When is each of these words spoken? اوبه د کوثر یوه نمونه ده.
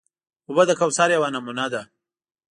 اوبه 0.47 0.63
د 0.67 0.71
کوثر 0.79 1.09
یوه 1.15 1.29
نمونه 1.35 1.65
ده. 1.73 1.81